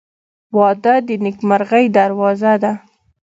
•واده 0.57 0.95
د 1.07 1.09
نیکمرغۍ 1.25 1.85
دروازه 1.97 2.53
ده. 2.63 2.71